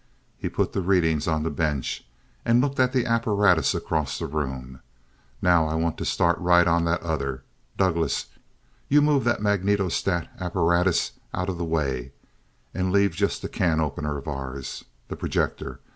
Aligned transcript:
He 0.39 0.49
put 0.49 0.73
the 0.73 0.81
readings 0.81 1.27
on 1.27 1.43
the 1.43 1.51
bench, 1.51 2.03
and 2.43 2.59
looked 2.59 2.79
at 2.79 2.91
the 2.91 3.05
apparatus 3.05 3.75
across 3.75 4.17
the 4.17 4.25
room. 4.25 4.79
"Now 5.43 5.67
I 5.67 5.75
want 5.75 5.99
to 5.99 6.05
start 6.05 6.39
right 6.39 6.67
on 6.67 6.85
that 6.85 7.03
other. 7.03 7.43
Douglass, 7.77 8.25
you 8.89 8.99
move 9.03 9.25
that 9.25 9.43
magnetostat 9.43 10.27
apparatus 10.39 11.11
out 11.35 11.49
of 11.49 11.59
the 11.59 11.65
way, 11.65 12.13
and 12.73 12.91
leave 12.91 13.11
just 13.11 13.43
the 13.43 13.47
'can 13.47 13.79
opener' 13.79 14.17
of 14.17 14.27
ours 14.27 14.85
the 15.07 15.15
projector. 15.15 15.79